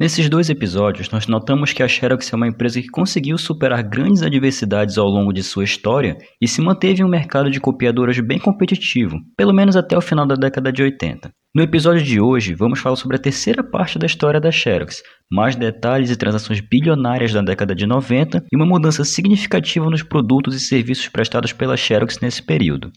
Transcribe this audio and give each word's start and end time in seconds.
Nesses 0.00 0.30
dois 0.30 0.48
episódios, 0.48 1.10
nós 1.10 1.26
notamos 1.26 1.74
que 1.74 1.82
a 1.82 1.86
Xerox 1.86 2.32
é 2.32 2.36
uma 2.36 2.48
empresa 2.48 2.80
que 2.80 2.88
conseguiu 2.88 3.36
superar 3.36 3.82
grandes 3.82 4.22
adversidades 4.22 4.96
ao 4.96 5.06
longo 5.06 5.30
de 5.30 5.42
sua 5.42 5.62
história 5.62 6.16
e 6.40 6.48
se 6.48 6.62
manteve 6.62 7.02
em 7.02 7.04
um 7.04 7.08
mercado 7.08 7.50
de 7.50 7.60
copiadoras 7.60 8.18
bem 8.18 8.38
competitivo, 8.38 9.18
pelo 9.36 9.52
menos 9.52 9.76
até 9.76 9.98
o 9.98 10.00
final 10.00 10.26
da 10.26 10.36
década 10.36 10.72
de 10.72 10.82
80. 10.82 11.30
No 11.54 11.62
episódio 11.62 12.02
de 12.02 12.18
hoje, 12.18 12.54
vamos 12.54 12.78
falar 12.78 12.96
sobre 12.96 13.16
a 13.16 13.20
terceira 13.20 13.62
parte 13.62 13.98
da 13.98 14.06
história 14.06 14.40
da 14.40 14.50
Xerox, 14.50 15.02
mais 15.30 15.54
detalhes 15.54 16.10
e 16.10 16.16
transações 16.16 16.62
bilionárias 16.62 17.34
da 17.34 17.42
década 17.42 17.74
de 17.74 17.86
90 17.86 18.42
e 18.50 18.56
uma 18.56 18.64
mudança 18.64 19.04
significativa 19.04 19.84
nos 19.90 20.02
produtos 20.02 20.54
e 20.54 20.60
serviços 20.60 21.08
prestados 21.08 21.52
pela 21.52 21.76
Xerox 21.76 22.18
nesse 22.22 22.42
período. 22.42 22.90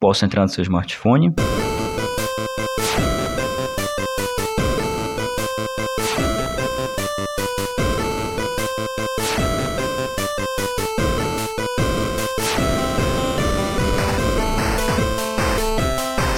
Posso 0.00 0.24
entrar 0.24 0.42
no 0.42 0.48
seu 0.48 0.62
smartphone? 0.62 1.34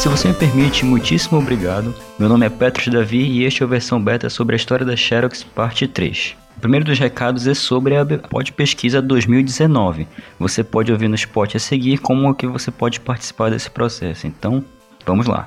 Se 0.00 0.08
você 0.08 0.28
me 0.28 0.34
permite, 0.34 0.82
muitíssimo 0.82 1.38
obrigado. 1.38 1.94
Meu 2.18 2.26
nome 2.26 2.46
é 2.46 2.48
Petros 2.48 2.88
Davi 2.88 3.18
e 3.18 3.44
este 3.44 3.62
é 3.62 3.66
a 3.66 3.68
versão 3.68 4.02
beta 4.02 4.30
sobre 4.30 4.54
a 4.54 4.56
história 4.56 4.86
da 4.86 4.96
Xerox, 4.96 5.44
parte 5.44 5.86
3. 5.86 6.36
O 6.56 6.60
primeiro 6.60 6.86
dos 6.86 6.98
recados 6.98 7.46
é 7.46 7.52
sobre 7.52 7.94
a 7.94 8.06
Pod 8.06 8.50
Pesquisa 8.54 9.02
2019. 9.02 10.08
Você 10.38 10.64
pode 10.64 10.90
ouvir 10.90 11.06
no 11.06 11.16
spot 11.16 11.54
a 11.54 11.58
seguir 11.58 11.98
como 11.98 12.34
que 12.34 12.46
você 12.46 12.70
pode 12.70 12.98
participar 12.98 13.50
desse 13.50 13.70
processo. 13.70 14.26
Então, 14.26 14.64
vamos 15.04 15.26
lá. 15.26 15.46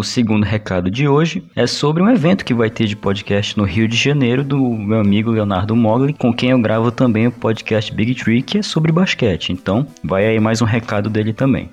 O 0.00 0.02
segundo 0.02 0.44
recado 0.44 0.90
de 0.90 1.06
hoje 1.06 1.44
é 1.54 1.66
sobre 1.66 2.02
um 2.02 2.08
evento 2.08 2.42
que 2.42 2.54
vai 2.54 2.70
ter 2.70 2.86
de 2.86 2.96
podcast 2.96 3.54
no 3.58 3.64
Rio 3.64 3.86
de 3.86 3.98
Janeiro 3.98 4.42
do 4.42 4.58
meu 4.58 4.98
amigo 4.98 5.30
Leonardo 5.30 5.76
Mogli, 5.76 6.14
com 6.14 6.32
quem 6.32 6.52
eu 6.52 6.58
gravo 6.58 6.90
também 6.90 7.26
o 7.26 7.30
podcast 7.30 7.92
Big 7.92 8.14
Tree, 8.14 8.40
que 8.40 8.56
é 8.56 8.62
sobre 8.62 8.92
basquete. 8.92 9.52
Então, 9.52 9.86
vai 10.02 10.26
aí 10.26 10.40
mais 10.40 10.62
um 10.62 10.64
recado 10.64 11.10
dele 11.10 11.34
também. 11.34 11.68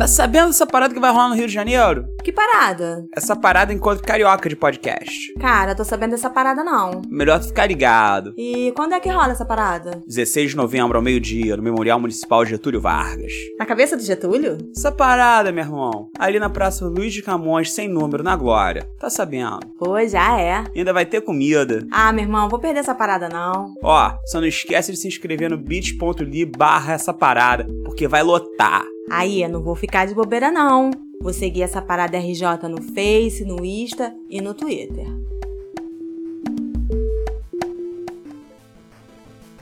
Tá 0.00 0.06
sabendo 0.06 0.46
dessa 0.46 0.66
parada 0.66 0.94
que 0.94 0.98
vai 0.98 1.12
rolar 1.12 1.28
no 1.28 1.34
Rio 1.34 1.46
de 1.46 1.52
Janeiro? 1.52 2.06
Que 2.24 2.32
parada? 2.32 3.04
Essa 3.14 3.36
parada 3.36 3.70
enquanto 3.70 4.00
carioca 4.00 4.48
de 4.48 4.56
podcast. 4.56 5.30
Cara, 5.38 5.74
tô 5.74 5.84
sabendo 5.84 6.12
dessa 6.12 6.30
parada 6.30 6.64
não. 6.64 7.02
Melhor 7.10 7.38
tu 7.38 7.48
ficar 7.48 7.66
ligado. 7.66 8.32
E 8.34 8.72
quando 8.74 8.94
é 8.94 9.00
que 9.00 9.10
rola 9.10 9.32
essa 9.32 9.44
parada? 9.44 10.00
16 10.06 10.52
de 10.52 10.56
novembro 10.56 10.96
ao 10.96 11.04
meio-dia, 11.04 11.54
no 11.54 11.62
Memorial 11.62 12.00
Municipal 12.00 12.46
Getúlio 12.46 12.80
Vargas. 12.80 13.30
Na 13.58 13.66
cabeça 13.66 13.94
do 13.94 14.02
Getúlio? 14.02 14.56
Essa 14.74 14.90
parada, 14.90 15.52
meu 15.52 15.64
irmão. 15.64 16.08
Ali 16.18 16.38
na 16.38 16.48
Praça 16.48 16.86
Luiz 16.86 17.12
de 17.12 17.20
Camões, 17.20 17.70
sem 17.70 17.86
número, 17.86 18.22
na 18.22 18.34
Glória. 18.36 18.88
Tá 18.98 19.10
sabendo? 19.10 19.60
Pô, 19.78 20.02
já 20.08 20.40
é. 20.40 20.64
ainda 20.74 20.94
vai 20.94 21.04
ter 21.04 21.20
comida. 21.20 21.86
Ah, 21.92 22.10
meu 22.10 22.24
irmão, 22.24 22.48
vou 22.48 22.58
perder 22.58 22.80
essa 22.80 22.94
parada 22.94 23.28
não. 23.28 23.74
Ó, 23.82 24.12
só 24.24 24.40
não 24.40 24.48
esquece 24.48 24.92
de 24.92 24.98
se 24.98 25.08
inscrever 25.08 25.50
no 25.50 25.58
bit.ly 25.58 26.46
barra 26.46 26.94
essa 26.94 27.12
parada, 27.12 27.66
porque 27.84 28.08
vai 28.08 28.22
lotar. 28.22 28.82
Aí, 29.10 29.42
eu 29.42 29.48
não 29.48 29.60
vou 29.60 29.74
ficar 29.74 30.06
de 30.06 30.14
bobeira 30.14 30.50
não. 30.50 30.90
Vou 31.20 31.32
seguir 31.32 31.62
essa 31.62 31.82
parada 31.82 32.16
RJ 32.16 32.68
no 32.68 32.80
Face, 32.80 33.44
no 33.44 33.64
Insta 33.64 34.14
e 34.28 34.40
no 34.40 34.54
Twitter. 34.54 35.06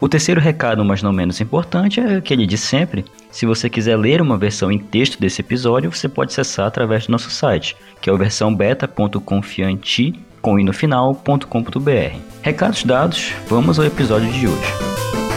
O 0.00 0.08
terceiro 0.08 0.40
recado, 0.40 0.84
mas 0.84 1.02
não 1.02 1.12
menos 1.12 1.40
importante, 1.40 1.98
é 1.98 2.16
aquele 2.16 2.46
de 2.46 2.56
sempre. 2.56 3.04
Se 3.32 3.46
você 3.46 3.68
quiser 3.68 3.96
ler 3.96 4.22
uma 4.22 4.38
versão 4.38 4.70
em 4.70 4.78
texto 4.78 5.18
desse 5.18 5.40
episódio, 5.40 5.90
você 5.90 6.08
pode 6.08 6.30
acessar 6.30 6.66
através 6.66 7.06
do 7.06 7.10
nosso 7.12 7.30
site, 7.30 7.76
que 8.00 8.08
é 8.08 8.12
a 8.12 8.16
versão 8.16 8.54
beta.confiante 8.54 10.14
com 10.40 10.72
final.com.br. 10.72 12.16
Recados 12.42 12.84
dados, 12.84 13.32
vamos 13.48 13.78
ao 13.78 13.86
episódio 13.86 14.30
de 14.30 14.46
hoje. 14.46 15.27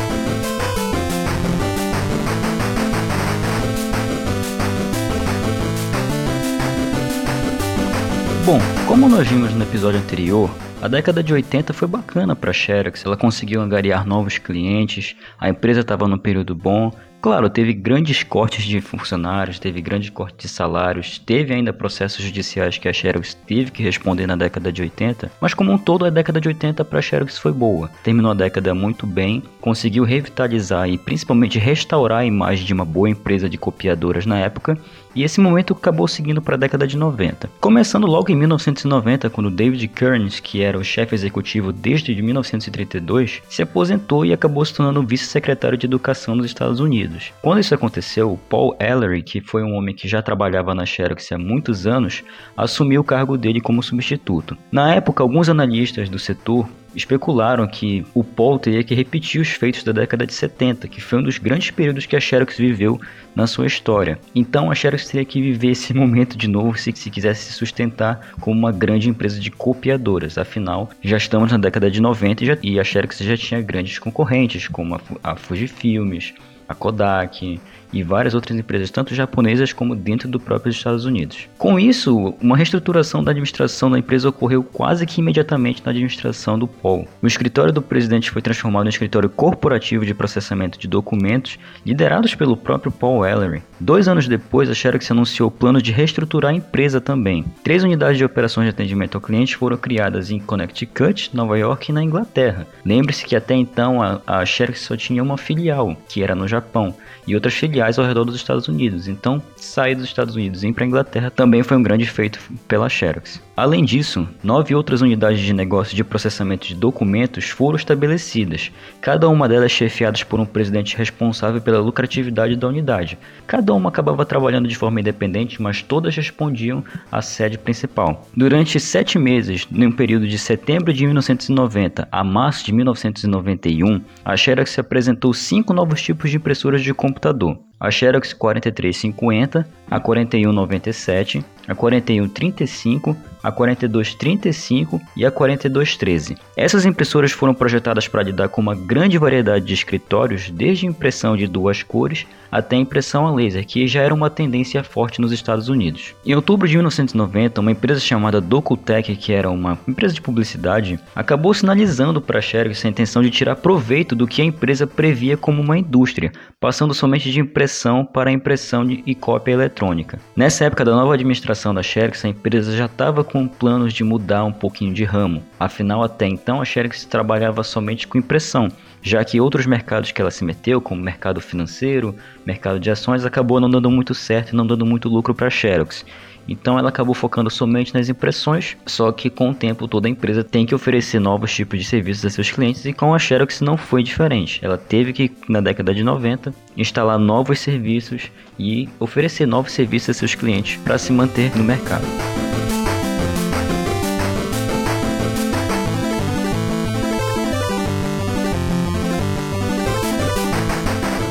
Bom, 8.52 8.60
como 8.86 9.08
nós 9.08 9.26
vimos 9.30 9.54
no 9.54 9.64
episódio 9.64 9.98
anterior, 9.98 10.54
a 10.82 10.90
década 10.90 11.24
de 11.24 11.34
80 11.34 11.72
foi 11.72 11.88
bacana 11.88 12.36
para 12.36 12.50
a 12.50 12.54
Xerox, 12.54 13.06
ela 13.06 13.16
conseguiu 13.16 13.62
angariar 13.62 14.06
novos 14.06 14.38
clientes, 14.38 15.16
a 15.40 15.48
empresa 15.48 15.80
estava 15.80 16.06
num 16.06 16.18
período 16.18 16.54
bom 16.54 16.92
Claro, 17.22 17.52
teve 17.52 17.72
grandes 17.72 18.24
cortes 18.24 18.66
de 18.66 18.82
funcionários, 18.82 19.60
teve 19.60 19.80
grandes 19.80 20.10
cortes 20.10 20.38
de 20.40 20.48
salários, 20.50 21.20
teve 21.20 21.54
ainda 21.54 21.72
processos 21.72 22.26
judiciais 22.26 22.80
que 22.80 22.90
a 22.90 22.94
Xerox 22.94 23.36
teve 23.46 23.70
que 23.70 23.84
responder 23.84 24.26
na 24.26 24.36
década 24.36 24.72
de 24.72 24.82
80, 24.82 25.32
mas 25.40 25.54
como 25.54 25.72
um 25.72 25.78
todo 25.78 26.04
a 26.04 26.10
década 26.10 26.42
de 26.42 26.48
80 26.48 26.84
para 26.84 26.98
a 26.98 27.02
Xerox 27.02 27.38
foi 27.38 27.52
boa. 27.52 27.92
Terminou 28.04 28.32
a 28.32 28.34
década 28.34 28.74
muito 28.74 29.06
bem, 29.06 29.44
conseguiu 29.60 30.04
revitalizar 30.04 30.90
e 30.90 30.98
principalmente 30.98 31.60
restaurar 31.60 32.22
a 32.22 32.26
imagem 32.26 32.66
de 32.66 32.74
uma 32.74 32.86
boa 32.86 33.08
empresa 33.08 33.48
de 33.48 33.56
copiadoras 33.58 34.26
na 34.26 34.40
época, 34.40 34.76
e 35.16 35.24
esse 35.24 35.40
momento 35.40 35.74
acabou 35.74 36.08
seguindo 36.08 36.42
para 36.42 36.56
a 36.56 36.58
década 36.58 36.88
de 36.88 36.98
90. 36.98 37.50
Começando 37.60 38.08
logo 38.08 38.32
em 38.32 38.36
1990, 38.36 39.30
quando 39.30 39.50
David 39.50 39.88
Kearns, 39.90 40.40
que 40.40 40.62
era 40.62 40.78
o 40.78 40.84
chefe 40.84 41.16
executivo 41.16 41.72
desde 41.72 42.20
1932, 42.22 43.42
se 43.50 43.62
aposentou 43.62 44.26
e 44.26 44.34
acabou 44.34 44.64
se 44.66 44.74
tornando 44.74 45.06
vice-secretário 45.06 45.78
de 45.78 45.86
Educação 45.86 46.36
nos 46.36 46.46
Estados 46.46 46.80
Unidos. 46.80 47.32
Quando 47.42 47.60
isso 47.60 47.76
aconteceu, 47.76 48.40
Paul 48.50 48.76
Ellery, 48.80 49.22
que 49.22 49.42
foi 49.42 49.64
um 49.64 49.76
homem 49.76 49.96
que 49.96 50.08
já 50.08 50.22
trabalhava 50.22 50.74
na 50.74 50.86
Xerox 50.86 51.32
há 51.32 51.38
muitos 51.38 51.86
anos, 51.86 52.24
assumiu 52.56 53.02
o 53.02 53.06
cargo 53.06 53.38
dele 53.38 53.62
como 53.62 53.84
substituto. 53.84 54.58
Na 54.72 54.94
época, 54.94 55.24
alguns 55.24 55.50
analistas 55.50 56.10
do 56.10 56.20
setor 56.20 56.68
especularam 56.96 57.68
que 57.68 58.06
o 58.13 58.24
Paul 58.24 58.59
teria 58.59 58.84
que 58.84 58.96
repetir 58.96 59.41
os 59.41 59.50
feitos 59.50 59.84
da 59.84 59.91
década 59.91 60.25
de 60.25 60.34
70, 60.34 60.88
que 60.88 61.02
foi 61.02 61.19
um 61.19 61.24
dos 61.24 61.38
grandes 61.38 61.72
períodos 61.72 62.06
que 62.06 62.16
a 62.16 62.19
Xerox 62.19 62.57
viveu 62.57 63.00
na 63.35 63.47
sua 63.47 63.66
história. 63.66 64.19
Então 64.35 64.69
a 64.69 64.75
Xerox 64.75 65.07
teria 65.07 65.25
que 65.25 65.41
viver 65.41 65.72
esse 65.72 65.94
momento 65.96 66.38
de 66.38 66.47
novo 66.47 66.78
se, 66.78 66.91
se 66.94 67.09
quisesse 67.09 67.46
se 67.46 67.53
sustentar 67.53 68.31
como 68.40 68.57
uma 68.57 68.72
grande 68.72 69.09
empresa 69.09 69.40
de 69.40 69.52
copiadoras. 69.52 70.38
Afinal, 70.38 70.90
já 71.02 71.18
estamos 71.18 71.52
na 71.52 71.57
década 71.57 71.90
de 71.90 72.02
90 72.02 72.44
e, 72.44 72.47
já, 72.47 72.57
e 72.62 72.79
a 72.79 72.84
Xerox 72.84 73.18
já 73.19 73.38
tinha 73.38 73.62
grandes 73.62 74.00
concorrentes, 74.00 74.68
como 74.68 74.96
a, 74.96 75.02
a 75.23 75.35
Fujifilmes, 75.35 76.34
a 76.72 76.76
Kodak 76.76 77.59
e 77.94 78.04
várias 78.04 78.34
outras 78.34 78.58
empresas, 78.58 78.90
tanto 78.90 79.14
japonesas 79.14 79.73
como 79.73 79.96
dentro 79.96 80.29
do 80.29 80.40
próprio 80.40 80.72
Estados 80.72 81.06
Unidos. 81.06 81.50
Com 81.58 81.79
isso, 81.79 82.34
uma 82.41 82.56
reestruturação 82.56 83.23
da 83.23 83.32
administração 83.32 83.91
da 83.91 84.00
empresa 84.00 84.29
ocorreu 84.29 84.64
quase 84.64 85.06
que 85.06 85.20
imediatamente 85.22 85.84
na 85.85 85.91
administração 85.91 86.58
do 86.58 86.68
Paul. 86.68 87.08
O 87.22 87.28
escritório 87.28 87.73
do 87.73 87.82
presidente 87.82 88.32
foi 88.32 88.41
transformado 88.41 88.85
em 88.85 88.90
escritório 88.90 89.29
corporativo 89.29 90.06
de 90.06 90.14
processamento 90.14 90.79
de 90.79 90.88
documentos, 90.88 91.59
liderados 91.85 92.34
pelo 92.35 92.56
próprio 92.56 92.91
Paul 92.91 93.26
Ellery. 93.26 93.62
Dois 93.84 94.08
anos 94.08 94.28
depois, 94.28 94.70
a 94.70 94.74
Xerox 94.74 95.10
anunciou 95.10 95.50
o 95.50 95.52
plano 95.52 95.82
de 95.82 95.92
reestruturar 95.92 96.52
a 96.52 96.56
empresa 96.56 97.02
também. 97.02 97.44
Três 97.64 97.84
unidades 97.84 98.18
de 98.18 98.24
operações 98.24 98.66
de 98.66 98.70
atendimento 98.70 99.16
ao 99.16 99.22
cliente 99.22 99.58
foram 99.58 99.76
criadas 99.76 100.30
em 100.30 100.40
Connecticut, 100.40 101.32
Nova 101.34 101.58
York 101.58 101.90
e 101.90 101.94
na 101.94 102.04
Inglaterra. 102.04 102.68
Lembre-se 102.86 103.26
que 103.26 103.36
até 103.36 103.56
então 103.56 104.02
a, 104.02 104.22
a 104.26 104.46
Xerox 104.46 104.82
só 104.82 104.96
tinha 104.96 105.24
uma 105.24 105.36
filial, 105.36 105.98
que 106.08 106.22
era 106.22 106.36
no 106.36 106.48
Japão 106.48 106.62
Japão 106.62 106.96
e 107.28 107.36
outras 107.36 107.54
filiais 107.54 108.00
ao 108.00 108.06
redor 108.06 108.24
dos 108.24 108.36
Estados 108.36 108.68
Unidos. 108.68 109.08
Então, 109.08 109.42
sair 109.56 109.96
dos 109.96 110.06
Estados 110.06 110.36
Unidos 110.36 110.64
e 110.64 110.68
ir 110.68 110.74
para 110.74 110.84
a 110.84 110.88
Inglaterra 110.88 111.30
também 111.30 111.62
foi 111.64 111.78
um 111.78 111.84
grande 111.84 112.06
feito 112.06 112.40
pela 112.68 112.90
Xerox. 112.90 113.42
Além 113.56 113.86
disso, 113.86 114.28
nove 114.44 114.74
outras 114.74 115.02
unidades 115.02 115.40
de 115.40 115.54
negócio 115.54 115.96
de 115.96 116.04
processamento 116.04 116.68
de 116.68 116.74
documentos 116.74 117.50
foram 117.50 117.76
estabelecidas, 117.76 118.72
cada 119.00 119.30
uma 119.30 119.48
delas 119.48 119.72
chefiadas 119.72 120.24
por 120.24 120.40
um 120.40 120.46
presidente 120.46 120.98
responsável 120.98 121.62
pela 121.62 121.80
lucratividade 121.80 122.56
da 122.56 122.68
unidade. 122.68 123.20
Cada 123.46 123.71
uma 123.76 123.90
acabava 123.90 124.26
trabalhando 124.26 124.68
de 124.68 124.76
forma 124.76 125.00
independente, 125.00 125.62
mas 125.62 125.82
todas 125.82 126.16
respondiam 126.16 126.84
à 127.12 127.22
sede 127.22 127.58
principal. 127.58 128.28
Durante 128.35 128.79
sete 128.79 129.18
meses, 129.18 129.68
no 129.70 129.91
período 129.94 130.28
de 130.28 130.38
setembro 130.38 130.94
de 130.94 131.06
1990 131.06 132.08
a 132.12 132.23
março 132.23 132.66
de 132.66 132.73
1991, 132.73 134.02
a 134.23 134.35
Xerox 134.35 134.78
apresentou 134.79 135.34
cinco 135.34 135.73
novos 135.73 136.02
tipos 136.02 136.29
de 136.29 136.38
impressoras 136.38 136.82
de 136.82 136.94
computador. 136.94 137.58
A 137.82 137.90
Xerox 137.90 138.32
4350, 138.32 139.68
a 139.90 140.00
4197, 140.00 141.44
a 141.68 141.74
4135, 141.74 143.18
a 143.42 143.52
4235 143.52 145.02
e 145.18 145.26
a 145.26 145.32
4213. 145.32 146.38
Essas 146.56 146.86
impressoras 146.86 147.32
foram 147.32 147.56
projetadas 147.56 148.08
para 148.08 148.22
lidar 148.22 148.50
com 148.50 148.62
uma 148.62 148.76
grande 148.76 149.18
variedade 149.18 149.66
de 149.66 149.74
escritórios, 149.74 150.52
desde 150.52 150.86
impressão 150.86 151.36
de 151.36 151.48
duas 151.48 151.82
cores 151.82 152.28
até 152.52 152.76
impressão 152.76 153.26
a 153.26 153.34
laser, 153.34 153.66
que 153.66 153.88
já 153.88 154.02
era 154.02 154.14
uma 154.14 154.30
tendência 154.30 154.84
forte 154.84 155.22
nos 155.22 155.32
Estados 155.32 155.70
Unidos. 155.70 156.14
Em 156.26 156.36
outubro 156.36 156.68
de 156.68 156.76
1990, 156.76 157.62
uma 157.62 157.72
empresa 157.72 158.00
chamada 158.00 158.42
Docutech, 158.42 159.16
que 159.16 159.32
era 159.32 159.50
uma 159.50 159.80
empresa 159.88 160.14
de 160.14 160.22
publicidade, 160.22 161.00
acabou 161.16 161.54
sinalizando 161.54 162.22
para 162.22 162.40
a 162.40 162.42
Xerox 162.42 162.86
a 162.86 162.90
intenção 162.90 163.22
de 163.22 163.32
tirar 163.32 163.56
proveito 163.56 164.16
do 164.16 164.28
que 164.28 164.42
a 164.42 164.46
empresa 164.46 164.86
previa 164.86 165.38
como 165.38 165.62
uma 165.62 165.78
indústria, 165.78 166.32
passando 166.60 166.94
somente 166.94 167.32
de 167.32 167.40
impressão 167.40 167.71
para 168.06 168.32
impressão 168.32 168.85
de, 168.85 169.03
e 169.06 169.16
cópia 169.16 169.53
eletrônica. 169.53 170.20
Nessa 170.35 170.66
época 170.66 170.85
da 170.85 170.96
nova 170.96 171.14
administração 171.14 171.73
da 171.73 171.82
Xerox, 171.82 172.26
a 172.26 172.29
empresa 172.29 172.76
já 172.76 172.85
estava 172.85 173.23
com 173.23 173.47
planos 173.47 173.94
de 173.94 174.03
mudar 174.03 174.44
um 174.44 174.52
pouquinho 174.52 174.94
de 174.94 175.03
ramo. 175.03 175.44
Afinal, 175.59 176.03
até 176.03 176.28
então 176.28 176.62
a 176.62 176.66
Xerox 176.66 177.06
trabalhava 177.06 177.64
somente 177.64 178.08
com 178.08 178.18
impressão, 178.18 178.70
já 179.02 179.23
que 179.23 179.41
outros 179.41 179.66
mercados 179.66 180.12
que 180.12 180.22
ela 180.22 180.32
se 180.32 180.44
meteu, 180.44 180.79
como 180.79 181.02
mercado 181.02 181.41
financeiro, 181.41 182.16
mercado 182.46 182.79
de 182.79 182.91
ações, 182.91 183.26
acabou 183.26 183.59
não 183.59 183.70
dando 183.70 183.90
muito 183.90 184.14
certo 184.14 184.52
e 184.52 184.56
não 184.56 184.68
dando 184.68 184.85
muito 184.85 185.09
lucro 185.09 185.34
para 185.34 185.47
a 185.47 185.52
Xerox. 185.52 186.06
Então 186.52 186.78
ela 186.78 186.90
acabou 186.90 187.16
focando 187.16 187.50
somente 187.50 187.94
nas 187.94 188.09
impressões, 188.09 188.76
só 188.86 189.09
que 189.14 189.30
com 189.30 189.52
o 189.52 189.53
tempo 189.53 189.88
toda 189.88 190.09
a 190.09 190.12
empresa 190.12 190.44
tem 190.44 190.66
que 190.66 190.76
oferecer 190.76 191.18
novos 191.18 191.56
tipos 191.56 191.80
de 191.80 191.86
serviços 191.86 192.26
a 192.26 192.30
seus 192.30 192.52
clientes 192.52 192.84
e 192.84 192.92
com 192.92 193.14
a 193.14 193.20
Xerox 193.20 193.62
não 193.62 193.78
foi 193.78 194.03
diferente. 194.03 194.59
Ela 194.62 194.78
teve 194.78 195.14
que, 195.14 195.32
na 195.48 195.62
década 195.62 195.94
de 195.94 196.03
90, 196.03 196.53
instalar 196.76 197.18
novos 197.18 197.58
serviços 197.59 198.30
e 198.59 198.90
oferecer 199.00 199.46
novos 199.46 199.72
serviços 199.72 200.09
a 200.09 200.14
seus 200.14 200.36
clientes 200.36 200.76
para 200.84 200.98
se 200.98 201.14
manter 201.14 201.56
no 201.56 201.64
mercado. 201.64 202.06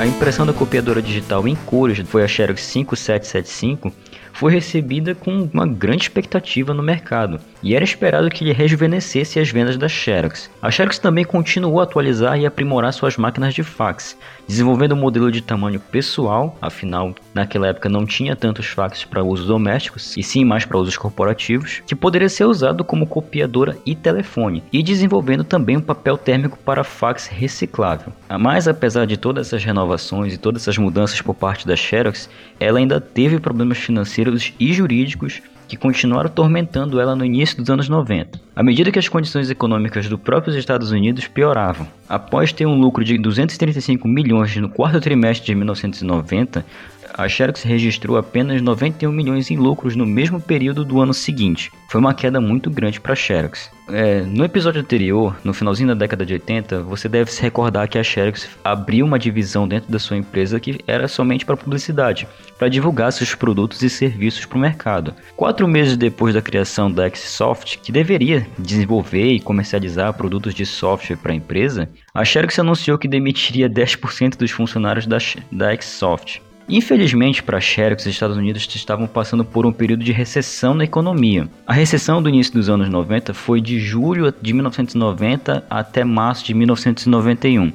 A 0.01 0.07
impressão 0.07 0.47
da 0.47 0.55
copiadora 0.55 1.03
digital 1.03 1.47
em 1.47 1.55
cores 1.55 1.99
foi 2.09 2.25
a 2.25 2.27
Xerox 2.27 2.63
5775 2.63 3.93
foi 4.33 4.53
recebida 4.53 5.15
com 5.15 5.49
uma 5.53 5.67
grande 5.67 6.03
expectativa 6.03 6.73
no 6.73 6.83
mercado, 6.83 7.41
e 7.63 7.75
era 7.75 7.85
esperado 7.85 8.31
que 8.31 8.45
ele 8.45 8.53
rejuvenescesse 8.53 9.39
as 9.39 9.51
vendas 9.51 9.77
da 9.77 9.89
Xerox. 9.89 10.51
A 10.63 10.71
Xerox 10.71 10.99
também 10.99 11.25
continuou 11.25 11.81
a 11.81 11.85
atualizar 11.85 12.39
e 12.39 12.47
aprimorar 12.47 12.93
suas 12.93 13.17
máquinas 13.17 13.55
de 13.55 13.63
fax, 13.63 14.17
desenvolvendo 14.47 14.93
um 14.93 14.99
modelo 14.99 15.31
de 15.31 15.43
tamanho 15.43 15.81
pessoal, 15.81 16.57
afinal, 16.61 17.15
naquela 17.35 17.69
época 17.69 17.89
não 17.89 18.07
tinha 18.07 18.37
tantos 18.37 18.67
faxes 18.67 19.05
para 19.05 19.23
usos 19.23 19.47
domésticos, 19.47 20.17
e 20.17 20.23
sim 20.23 20.45
mais 20.45 20.65
para 20.65 20.79
usos 20.79 20.97
corporativos, 20.97 21.83
que 21.87 21.95
poderia 21.95 22.29
ser 22.29 22.45
usado 22.45 22.85
como 22.85 23.07
copiadora 23.07 23.77
e 23.85 23.95
telefone, 23.95 24.63
e 24.73 24.83
desenvolvendo 24.83 25.45
também 25.45 25.77
um 25.77 25.83
papel 25.83 26.17
térmico 26.17 26.59
para 26.59 26.85
fax 26.85 27.27
reciclável. 27.27 28.13
Mas 28.39 28.67
apesar 28.67 29.07
de 29.07 29.17
todas 29.17 29.49
essas 29.49 29.65
renovações 29.65 30.33
e 30.33 30.39
todas 30.39 30.63
essas 30.63 30.79
mudanças 30.79 31.21
por 31.21 31.35
parte 31.35 31.67
da 31.67 31.77
Xerox, 31.77 32.29
ela 32.59 32.79
ainda 32.79 33.01
teve 33.01 33.39
problemas 33.39 33.79
financeiros 33.79 34.20
financeiros 34.21 34.53
e 34.61 34.73
jurídicos 34.73 35.41
que 35.67 35.77
continuaram 35.77 36.27
atormentando 36.27 37.01
ela 37.01 37.15
no 37.15 37.25
início 37.25 37.57
dos 37.57 37.71
anos 37.71 37.89
90, 37.89 38.41
à 38.57 38.63
medida 38.63 38.91
que 38.91 38.99
as 38.99 39.09
condições 39.09 39.51
econômicas 39.51 40.09
do 40.09 40.19
próprio 40.19 40.57
Estados 40.59 40.91
Unidos 40.91 41.29
pioravam. 41.29 41.87
Após 42.09 42.53
ter 42.53 42.67
um 42.67 42.79
lucro 42.79 43.05
de 43.05 43.17
235 43.17 44.09
milhões 44.09 44.55
no 44.57 44.69
quarto 44.69 45.01
trimestre 45.01 45.47
de 45.47 45.55
1990, 45.55 46.67
a 47.15 47.29
Xerox 47.29 47.63
registrou 47.63 48.17
apenas 48.17 48.63
91 48.63 49.11
milhões 49.13 49.51
em 49.51 49.57
lucros 49.57 49.97
no 49.97 50.07
mesmo 50.07 50.41
período 50.41 50.85
do 50.85 51.01
ano 51.01 51.15
seguinte. 51.15 51.71
Foi 51.89 52.01
uma 52.01 52.15
queda 52.15 52.41
muito 52.41 52.71
grande 52.71 53.01
para 53.01 53.13
a 53.13 53.17
Xerox. 53.17 53.71
É, 53.89 54.21
no 54.21 54.45
episódio 54.45 54.81
anterior, 54.81 55.37
no 55.43 55.53
finalzinho 55.53 55.89
da 55.89 55.95
década 55.95 56.25
de 56.25 56.33
80, 56.35 56.83
você 56.85 57.09
deve 57.09 57.33
se 57.33 57.43
recordar 57.43 57.89
que 57.89 57.99
a 57.99 58.03
Xerox 58.05 58.49
abriu 58.63 59.05
uma 59.05 59.19
divisão 59.19 59.67
dentro 59.67 59.91
da 59.91 59.99
sua 59.99 60.17
empresa 60.17 60.61
que 60.61 60.79
era 60.87 61.09
somente 61.09 61.45
para 61.45 61.57
publicidade, 61.57 62.29
para 62.57 62.69
divulgar 62.69 63.13
seus 63.13 63.35
produtos 63.35 63.83
e 63.83 63.91
serviços 63.91 64.45
para 64.47 64.59
o 64.59 64.61
mercado. 64.61 65.15
Quatro 65.37 65.67
meses 65.67 65.97
depois 65.97 66.35
da 66.35 66.43
criação 66.43 66.91
da 66.91 67.09
Xsoft, 67.09 67.79
que 67.79 67.91
deveria 67.91 68.47
desenvolver 68.57 69.33
e 69.33 69.41
comercializar 69.41 70.15
produtos 70.15 70.55
de 70.55 70.65
software 70.65 71.17
para 71.17 71.33
a 71.33 71.37
empresa, 71.37 71.89
a 72.15 72.25
Xerox 72.25 72.59
anunciou 72.59 72.99
que 72.99 73.09
demitiria 73.09 73.69
10% 73.69 74.37
dos 74.37 74.53
funcionários 74.53 75.07
da, 75.07 75.19
da 75.51 75.77
Xsoft. 75.77 76.41
Infelizmente 76.73 77.43
para 77.43 77.61
Xerox, 77.61 78.03
os 78.03 78.13
Estados 78.13 78.37
Unidos 78.37 78.65
estavam 78.73 79.09
passando 79.09 79.45
por 79.45 79.67
um 79.67 79.73
período 79.73 80.05
de 80.05 80.13
recessão 80.13 80.73
na 80.73 80.85
economia. 80.85 81.49
A 81.67 81.73
recessão 81.73 82.23
do 82.23 82.29
início 82.29 82.55
dos 82.55 82.71
anos 82.71 82.89
90 82.89 83.35
foi 83.35 83.61
de 83.61 83.81
julho 83.81 84.33
de 84.41 84.53
1990 84.53 85.65
até 85.69 86.05
março 86.05 86.45
de 86.45 86.55
1991. 86.55 87.73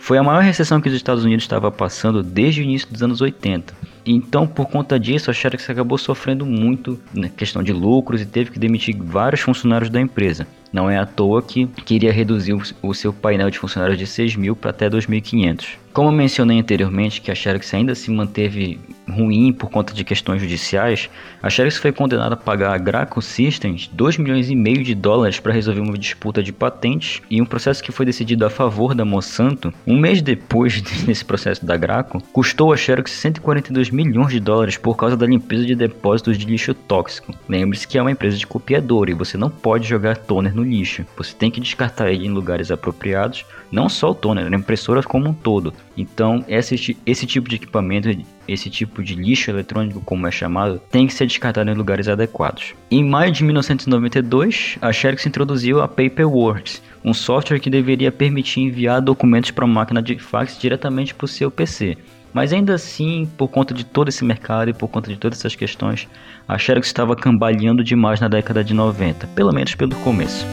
Foi 0.00 0.18
a 0.18 0.24
maior 0.24 0.42
recessão 0.42 0.80
que 0.80 0.88
os 0.88 0.94
Estados 0.96 1.24
Unidos 1.24 1.44
estava 1.44 1.70
passando 1.70 2.20
desde 2.20 2.60
o 2.60 2.64
início 2.64 2.90
dos 2.90 3.00
anos 3.04 3.20
80. 3.20 3.72
Então, 4.04 4.44
por 4.44 4.66
conta 4.66 4.98
disso, 4.98 5.30
a 5.30 5.32
Xerox 5.32 5.70
acabou 5.70 5.96
sofrendo 5.96 6.44
muito 6.44 7.00
na 7.14 7.28
questão 7.28 7.62
de 7.62 7.72
lucros 7.72 8.20
e 8.20 8.26
teve 8.26 8.50
que 8.50 8.58
demitir 8.58 8.96
vários 9.00 9.40
funcionários 9.40 9.88
da 9.88 10.00
empresa. 10.00 10.48
Não 10.72 10.88
é 10.88 10.96
à 10.96 11.04
toa 11.04 11.42
que 11.42 11.66
queria 11.66 12.12
reduzir 12.12 12.56
o 12.82 12.94
seu 12.94 13.12
painel 13.12 13.50
de 13.50 13.58
funcionários 13.58 13.98
de 13.98 14.06
6 14.06 14.36
mil 14.36 14.56
para 14.56 14.70
até 14.70 14.88
2.500. 14.88 15.76
Como 15.92 16.10
mencionei 16.10 16.58
anteriormente 16.58 17.20
que 17.20 17.30
a 17.30 17.34
Xerox 17.34 17.74
ainda 17.74 17.94
se 17.94 18.10
manteve 18.10 18.80
ruim 19.12 19.52
por 19.52 19.70
conta 19.70 19.94
de 19.94 20.04
questões 20.04 20.40
judiciais, 20.40 21.08
a 21.42 21.50
Xerox 21.50 21.76
foi 21.76 21.92
condenada 21.92 22.34
a 22.34 22.36
pagar 22.36 22.74
a 22.74 22.78
Graco 22.78 23.22
Systems 23.22 23.88
2 23.92 24.16
milhões 24.18 24.50
e 24.50 24.56
meio 24.56 24.82
de 24.82 24.94
dólares 24.94 25.38
para 25.38 25.52
resolver 25.52 25.80
uma 25.80 25.98
disputa 25.98 26.42
de 26.42 26.52
patentes 26.52 27.20
e 27.30 27.40
um 27.40 27.46
processo 27.46 27.82
que 27.82 27.92
foi 27.92 28.06
decidido 28.06 28.44
a 28.44 28.50
favor 28.50 28.94
da 28.94 29.04
Monsanto. 29.04 29.72
Um 29.86 29.98
mês 29.98 30.22
depois 30.22 30.80
desse 31.04 31.24
processo 31.24 31.64
da 31.64 31.76
Graco, 31.76 32.22
custou 32.32 32.72
a 32.72 32.76
Xerox 32.76 33.10
142 33.12 33.90
milhões 33.90 34.32
de 34.32 34.40
dólares 34.40 34.76
por 34.76 34.96
causa 34.96 35.16
da 35.16 35.26
limpeza 35.26 35.66
de 35.66 35.74
depósitos 35.74 36.38
de 36.38 36.46
lixo 36.46 36.74
tóxico. 36.74 37.34
Lembre-se 37.48 37.86
que 37.86 37.98
é 37.98 38.02
uma 38.02 38.10
empresa 38.10 38.36
de 38.36 38.46
copiador 38.46 39.08
e 39.08 39.14
você 39.14 39.36
não 39.36 39.50
pode 39.50 39.88
jogar 39.88 40.16
toner 40.16 40.54
no 40.54 40.62
lixo. 40.62 41.04
Você 41.16 41.34
tem 41.34 41.50
que 41.50 41.60
descartar 41.60 42.10
ele 42.10 42.26
em 42.26 42.30
lugares 42.30 42.70
apropriados, 42.70 43.44
não 43.70 43.88
só 43.88 44.10
o 44.10 44.14
toner, 44.14 44.46
a 44.46 44.56
impressora 44.56 45.02
como 45.02 45.28
um 45.28 45.34
todo. 45.34 45.72
Então, 45.96 46.44
esse, 46.48 46.96
esse 47.04 47.26
tipo 47.26 47.48
de 47.48 47.56
equipamento, 47.56 48.08
esse 48.48 48.70
tipo 48.70 49.01
de 49.02 49.14
lixo 49.14 49.50
eletrônico, 49.50 50.00
como 50.00 50.26
é 50.26 50.30
chamado, 50.30 50.80
tem 50.90 51.06
que 51.06 51.14
ser 51.14 51.26
descartado 51.26 51.70
em 51.70 51.74
lugares 51.74 52.08
adequados. 52.08 52.74
Em 52.90 53.04
maio 53.04 53.32
de 53.32 53.44
1992, 53.44 54.78
a 54.80 54.92
Xerox 54.92 55.26
introduziu 55.26 55.80
a 55.80 55.88
Paperworks, 55.88 56.82
um 57.04 57.12
software 57.12 57.60
que 57.60 57.70
deveria 57.70 58.12
permitir 58.12 58.60
enviar 58.60 59.00
documentos 59.00 59.50
para 59.50 59.64
uma 59.64 59.74
máquina 59.74 60.00
de 60.00 60.18
fax 60.18 60.58
diretamente 60.58 61.14
para 61.14 61.24
o 61.24 61.28
seu 61.28 61.50
PC. 61.50 61.96
Mas 62.32 62.52
ainda 62.52 62.74
assim, 62.74 63.28
por 63.36 63.48
conta 63.48 63.74
de 63.74 63.84
todo 63.84 64.08
esse 64.08 64.24
mercado 64.24 64.70
e 64.70 64.72
por 64.72 64.88
conta 64.88 65.10
de 65.10 65.18
todas 65.18 65.38
essas 65.38 65.54
questões, 65.54 66.08
a 66.48 66.56
Xerox 66.56 66.86
estava 66.86 67.14
cambaleando 67.14 67.84
demais 67.84 68.20
na 68.20 68.28
década 68.28 68.64
de 68.64 68.72
90, 68.72 69.26
pelo 69.28 69.52
menos 69.52 69.74
pelo 69.74 69.94
começo. 69.96 70.46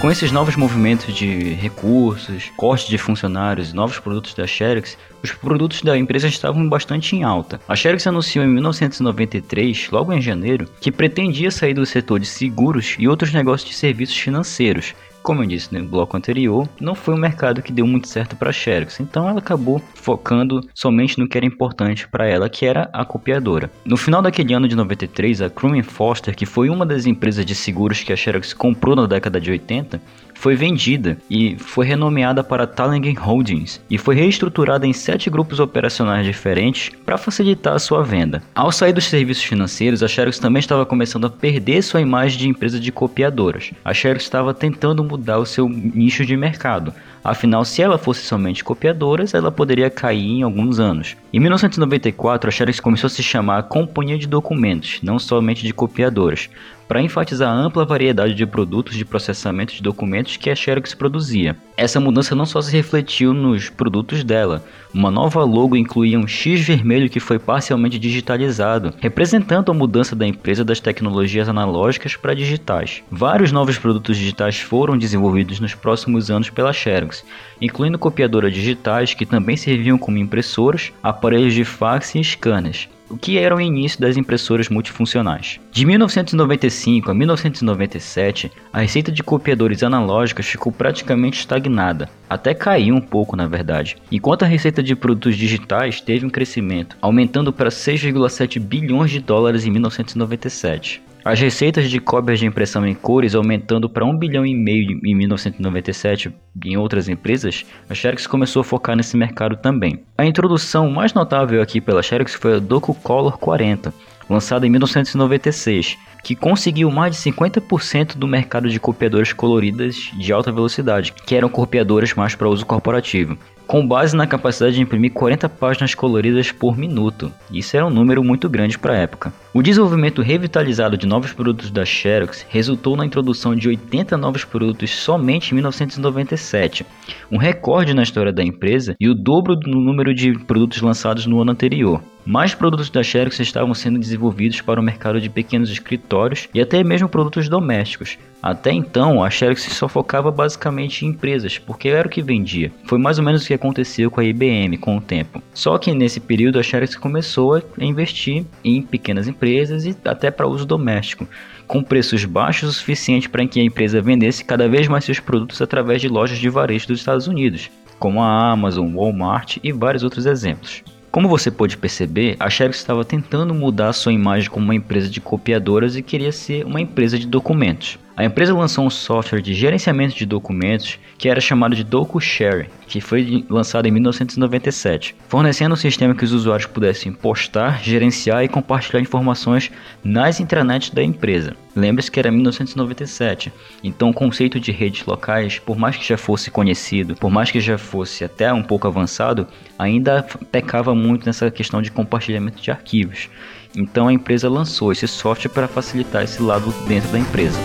Com 0.00 0.12
esses 0.12 0.30
novos 0.30 0.54
movimentos 0.54 1.12
de 1.12 1.54
recursos, 1.54 2.52
corte 2.56 2.88
de 2.88 2.96
funcionários 2.96 3.72
e 3.72 3.74
novos 3.74 3.98
produtos 3.98 4.32
da 4.32 4.46
Xerox, 4.46 4.96
os 5.24 5.32
produtos 5.32 5.82
da 5.82 5.98
empresa 5.98 6.28
estavam 6.28 6.68
bastante 6.68 7.16
em 7.16 7.24
alta. 7.24 7.60
A 7.66 7.74
Xerox 7.74 8.06
anunciou 8.06 8.44
em 8.44 8.48
1993, 8.48 9.90
logo 9.90 10.12
em 10.12 10.22
janeiro, 10.22 10.68
que 10.80 10.92
pretendia 10.92 11.50
sair 11.50 11.74
do 11.74 11.84
setor 11.84 12.20
de 12.20 12.26
seguros 12.26 12.94
e 12.96 13.08
outros 13.08 13.32
negócios 13.32 13.68
de 13.68 13.74
serviços 13.74 14.16
financeiros, 14.16 14.94
como 15.28 15.42
eu 15.42 15.46
disse 15.46 15.74
no 15.74 15.86
bloco 15.86 16.16
anterior, 16.16 16.66
não 16.80 16.94
foi 16.94 17.12
um 17.12 17.18
mercado 17.18 17.60
que 17.60 17.70
deu 17.70 17.86
muito 17.86 18.08
certo 18.08 18.34
para 18.34 18.48
a 18.48 18.52
Xerox, 18.52 18.98
então 18.98 19.28
ela 19.28 19.40
acabou 19.40 19.78
focando 19.94 20.66
somente 20.74 21.18
no 21.18 21.28
que 21.28 21.36
era 21.36 21.44
importante 21.44 22.08
para 22.08 22.26
ela, 22.26 22.48
que 22.48 22.64
era 22.64 22.88
a 22.94 23.04
copiadora. 23.04 23.70
No 23.84 23.98
final 23.98 24.22
daquele 24.22 24.54
ano 24.54 24.66
de 24.66 24.74
93, 24.74 25.42
a 25.42 25.50
Crumb 25.50 25.82
Foster, 25.82 26.34
que 26.34 26.46
foi 26.46 26.70
uma 26.70 26.86
das 26.86 27.04
empresas 27.04 27.44
de 27.44 27.54
seguros 27.54 28.02
que 28.02 28.10
a 28.10 28.16
Xerox 28.16 28.54
comprou 28.54 28.96
na 28.96 29.04
década 29.04 29.38
de 29.38 29.50
80, 29.50 30.00
foi 30.38 30.54
vendida 30.54 31.18
e 31.28 31.56
foi 31.58 31.84
renomeada 31.84 32.44
para 32.44 32.64
Talangen 32.64 33.14
Holdings 33.14 33.82
e 33.90 33.98
foi 33.98 34.14
reestruturada 34.14 34.86
em 34.86 34.92
sete 34.92 35.28
grupos 35.28 35.58
operacionais 35.58 36.24
diferentes 36.24 36.90
para 37.04 37.18
facilitar 37.18 37.74
a 37.74 37.78
sua 37.80 38.04
venda. 38.04 38.40
Ao 38.54 38.70
sair 38.70 38.92
dos 38.92 39.06
serviços 39.06 39.42
financeiros, 39.42 40.00
a 40.00 40.06
Xerox 40.06 40.38
também 40.38 40.60
estava 40.60 40.86
começando 40.86 41.26
a 41.26 41.30
perder 41.30 41.82
sua 41.82 42.00
imagem 42.00 42.38
de 42.38 42.48
empresa 42.48 42.78
de 42.78 42.92
copiadoras. 42.92 43.72
A 43.84 43.92
Xerox 43.92 44.22
estava 44.22 44.54
tentando 44.54 45.02
mudar 45.02 45.38
o 45.38 45.46
seu 45.46 45.68
nicho 45.68 46.24
de 46.24 46.36
mercado, 46.36 46.94
Afinal, 47.28 47.62
se 47.62 47.82
ela 47.82 47.98
fosse 47.98 48.22
somente 48.22 48.64
copiadoras, 48.64 49.34
ela 49.34 49.50
poderia 49.50 49.90
cair 49.90 50.38
em 50.38 50.42
alguns 50.42 50.80
anos. 50.80 51.14
Em 51.30 51.38
1994, 51.38 52.48
a 52.48 52.50
Xerox 52.50 52.80
começou 52.80 53.06
a 53.08 53.10
se 53.10 53.22
chamar 53.22 53.64
Companhia 53.64 54.16
de 54.16 54.26
Documentos, 54.26 55.00
não 55.02 55.18
somente 55.18 55.62
de 55.62 55.74
copiadoras, 55.74 56.48
para 56.88 57.02
enfatizar 57.02 57.50
a 57.50 57.54
ampla 57.54 57.84
variedade 57.84 58.34
de 58.34 58.46
produtos 58.46 58.96
de 58.96 59.04
processamento 59.04 59.74
de 59.74 59.82
documentos 59.82 60.38
que 60.38 60.48
a 60.48 60.56
Xerox 60.56 60.94
produzia. 60.94 61.54
Essa 61.76 62.00
mudança 62.00 62.34
não 62.34 62.46
só 62.46 62.62
se 62.62 62.72
refletiu 62.72 63.34
nos 63.34 63.68
produtos 63.68 64.24
dela, 64.24 64.64
uma 64.92 65.10
nova 65.10 65.44
logo 65.44 65.76
incluía 65.76 66.18
um 66.18 66.26
X 66.26 66.66
vermelho 66.66 67.10
que 67.10 67.20
foi 67.20 67.38
parcialmente 67.38 67.98
digitalizado, 67.98 68.94
representando 69.00 69.70
a 69.70 69.74
mudança 69.74 70.16
da 70.16 70.26
empresa 70.26 70.64
das 70.64 70.80
tecnologias 70.80 71.48
analógicas 71.48 72.16
para 72.16 72.34
digitais. 72.34 73.02
Vários 73.10 73.52
novos 73.52 73.78
produtos 73.78 74.16
digitais 74.16 74.58
foram 74.58 74.96
desenvolvidos 74.96 75.60
nos 75.60 75.74
próximos 75.74 76.30
anos 76.30 76.48
pela 76.48 76.72
Xerox, 76.72 77.24
incluindo 77.60 77.98
copiadoras 77.98 78.54
digitais 78.54 79.12
que 79.12 79.26
também 79.26 79.56
serviam 79.56 79.98
como 79.98 80.16
impressoras, 80.16 80.90
aparelhos 81.02 81.52
de 81.52 81.64
fax 81.64 82.14
e 82.14 82.24
scanners 82.24 82.88
o 83.10 83.16
que 83.16 83.38
era 83.38 83.54
o 83.54 83.60
início 83.60 84.00
das 84.00 84.16
impressoras 84.16 84.68
multifuncionais. 84.68 85.60
De 85.72 85.84
1995 85.84 87.10
a 87.10 87.14
1997, 87.14 88.50
a 88.72 88.80
receita 88.80 89.10
de 89.10 89.22
copiadores 89.22 89.82
analógicos 89.82 90.46
ficou 90.46 90.72
praticamente 90.72 91.38
estagnada, 91.38 92.08
até 92.28 92.54
caiu 92.54 92.94
um 92.94 93.00
pouco 93.00 93.36
na 93.36 93.46
verdade, 93.46 93.96
enquanto 94.10 94.42
a 94.42 94.46
receita 94.46 94.82
de 94.82 94.94
produtos 94.94 95.36
digitais 95.36 96.00
teve 96.00 96.26
um 96.26 96.30
crescimento, 96.30 96.96
aumentando 97.00 97.52
para 97.52 97.70
6,7 97.70 98.58
bilhões 98.60 99.10
de 99.10 99.20
dólares 99.20 99.64
em 99.64 99.70
1997. 99.70 101.07
As 101.24 101.40
receitas 101.40 101.90
de 101.90 102.00
cópias 102.00 102.38
de 102.38 102.46
impressão 102.46 102.86
em 102.86 102.94
cores 102.94 103.34
aumentando 103.34 103.88
para 103.88 104.04
1 104.04 104.16
bilhão 104.16 104.46
e 104.46 104.54
meio 104.54 104.98
em 105.04 105.14
1997 105.14 106.32
em 106.64 106.76
outras 106.76 107.08
empresas, 107.08 107.66
a 107.88 107.94
Xerox 107.94 108.26
começou 108.26 108.60
a 108.60 108.64
focar 108.64 108.96
nesse 108.96 109.16
mercado 109.16 109.56
também. 109.56 110.00
A 110.16 110.24
introdução 110.24 110.90
mais 110.90 111.12
notável 111.12 111.60
aqui 111.60 111.80
pela 111.80 112.02
Xerox 112.02 112.34
foi 112.34 112.56
a 112.56 112.58
DocuColor 112.58 113.36
40, 113.38 113.92
lançada 114.28 114.66
em 114.66 114.70
1996, 114.70 115.96
que 116.22 116.34
conseguiu 116.34 116.90
mais 116.90 117.16
de 117.16 117.30
50% 117.30 118.16
do 118.16 118.26
mercado 118.26 118.68
de 118.68 118.80
copiadoras 118.80 119.32
coloridas 119.32 120.10
de 120.16 120.32
alta 120.32 120.52
velocidade, 120.52 121.12
que 121.12 121.34
eram 121.34 121.48
copiadoras 121.48 122.14
mais 122.14 122.34
para 122.34 122.48
uso 122.48 122.66
corporativo 122.66 123.38
com 123.68 123.86
base 123.86 124.16
na 124.16 124.26
capacidade 124.26 124.76
de 124.76 124.82
imprimir 124.82 125.12
40 125.12 125.46
páginas 125.50 125.94
coloridas 125.94 126.50
por 126.50 126.76
minuto. 126.76 127.30
Isso 127.52 127.76
era 127.76 127.86
um 127.86 127.90
número 127.90 128.24
muito 128.24 128.48
grande 128.48 128.78
para 128.78 128.94
a 128.94 128.96
época. 128.96 129.30
O 129.52 129.62
desenvolvimento 129.62 130.22
revitalizado 130.22 130.96
de 130.96 131.06
novos 131.06 131.34
produtos 131.34 131.70
da 131.70 131.84
Xerox 131.84 132.46
resultou 132.48 132.96
na 132.96 133.04
introdução 133.04 133.54
de 133.54 133.68
80 133.68 134.16
novos 134.16 134.42
produtos 134.42 134.90
somente 134.90 135.50
em 135.52 135.56
1997, 135.56 136.86
um 137.30 137.36
recorde 137.36 137.92
na 137.92 138.02
história 138.02 138.32
da 138.32 138.42
empresa 138.42 138.96
e 138.98 139.06
o 139.06 139.14
dobro 139.14 139.54
do 139.54 139.68
número 139.68 140.14
de 140.14 140.32
produtos 140.46 140.80
lançados 140.80 141.26
no 141.26 141.42
ano 141.42 141.52
anterior. 141.52 142.02
Mais 142.30 142.54
produtos 142.54 142.90
da 142.90 143.02
Xerox 143.02 143.40
estavam 143.40 143.72
sendo 143.72 143.98
desenvolvidos 143.98 144.60
para 144.60 144.78
o 144.78 144.82
mercado 144.82 145.18
de 145.18 145.30
pequenos 145.30 145.70
escritórios 145.70 146.46
e 146.52 146.60
até 146.60 146.84
mesmo 146.84 147.08
produtos 147.08 147.48
domésticos. 147.48 148.18
Até 148.42 148.70
então, 148.70 149.24
a 149.24 149.30
Xerox 149.30 149.62
só 149.62 149.88
focava 149.88 150.30
basicamente 150.30 151.06
em 151.06 151.08
empresas, 151.08 151.56
porque 151.56 151.88
era 151.88 152.06
o 152.06 152.10
que 152.10 152.20
vendia. 152.20 152.70
Foi 152.84 152.98
mais 152.98 153.18
ou 153.18 153.24
menos 153.24 153.42
o 153.42 153.46
que 153.46 153.54
aconteceu 153.54 154.10
com 154.10 154.20
a 154.20 154.24
IBM 154.24 154.76
com 154.76 154.98
o 154.98 155.00
tempo. 155.00 155.42
Só 155.54 155.78
que 155.78 155.94
nesse 155.94 156.20
período 156.20 156.58
a 156.58 156.62
Xerox 156.62 156.96
começou 156.96 157.54
a 157.54 157.62
investir 157.80 158.44
em 158.62 158.82
pequenas 158.82 159.26
empresas 159.26 159.86
e 159.86 159.96
até 160.04 160.30
para 160.30 160.46
uso 160.46 160.66
doméstico, 160.66 161.26
com 161.66 161.82
preços 161.82 162.26
baixos 162.26 162.68
o 162.68 162.72
suficiente 162.74 163.26
para 163.26 163.46
que 163.46 163.58
a 163.58 163.64
empresa 163.64 164.02
vendesse 164.02 164.44
cada 164.44 164.68
vez 164.68 164.86
mais 164.86 165.02
seus 165.02 165.18
produtos 165.18 165.62
através 165.62 166.02
de 166.02 166.08
lojas 166.08 166.36
de 166.36 166.50
varejo 166.50 166.88
dos 166.88 166.98
Estados 166.98 167.26
Unidos, 167.26 167.70
como 167.98 168.20
a 168.20 168.52
Amazon, 168.52 168.94
Walmart 168.94 169.56
e 169.64 169.72
vários 169.72 170.04
outros 170.04 170.26
exemplos. 170.26 170.84
Como 171.10 171.28
você 171.28 171.50
pode 171.50 171.76
perceber, 171.76 172.36
a 172.38 172.50
Xerox 172.50 172.76
estava 172.76 173.04
tentando 173.04 173.54
mudar 173.54 173.92
sua 173.94 174.12
imagem 174.12 174.50
como 174.50 174.64
uma 174.64 174.74
empresa 174.74 175.08
de 175.08 175.20
copiadoras 175.20 175.96
e 175.96 176.02
queria 176.02 176.30
ser 176.30 176.66
uma 176.66 176.80
empresa 176.80 177.18
de 177.18 177.26
documentos. 177.26 177.98
A 178.18 178.24
empresa 178.24 178.52
lançou 178.52 178.84
um 178.84 178.90
software 178.90 179.40
de 179.40 179.54
gerenciamento 179.54 180.16
de 180.16 180.26
documentos 180.26 180.98
que 181.16 181.28
era 181.28 181.40
chamado 181.40 181.76
de 181.76 181.84
DocuShare, 181.84 182.68
que 182.88 183.00
foi 183.00 183.46
lançado 183.48 183.86
em 183.86 183.92
1997, 183.92 185.14
fornecendo 185.28 185.74
um 185.74 185.76
sistema 185.76 186.12
que 186.12 186.24
os 186.24 186.32
usuários 186.32 186.66
pudessem 186.66 187.12
postar, 187.12 187.80
gerenciar 187.80 188.42
e 188.42 188.48
compartilhar 188.48 189.00
informações 189.00 189.70
nas 190.02 190.40
intranets 190.40 190.90
da 190.90 191.00
empresa. 191.00 191.56
Lembre-se 191.76 192.10
que 192.10 192.18
era 192.18 192.28
1997, 192.32 193.52
então 193.84 194.10
o 194.10 194.14
conceito 194.14 194.58
de 194.58 194.72
redes 194.72 195.06
locais, 195.06 195.60
por 195.60 195.78
mais 195.78 195.96
que 195.96 196.04
já 196.04 196.18
fosse 196.18 196.50
conhecido, 196.50 197.14
por 197.14 197.30
mais 197.30 197.52
que 197.52 197.60
já 197.60 197.78
fosse 197.78 198.24
até 198.24 198.52
um 198.52 198.64
pouco 198.64 198.88
avançado, 198.88 199.46
ainda 199.78 200.24
pecava 200.50 200.92
muito 200.92 201.24
nessa 201.24 201.52
questão 201.52 201.80
de 201.80 201.92
compartilhamento 201.92 202.60
de 202.60 202.72
arquivos. 202.72 203.28
Então 203.76 204.08
a 204.08 204.12
empresa 204.12 204.48
lançou 204.48 204.92
esse 204.92 205.06
software 205.06 205.50
para 205.50 205.68
facilitar 205.68 206.24
esse 206.24 206.42
lado 206.42 206.72
dentro 206.86 207.10
da 207.10 207.18
empresa. 207.18 207.58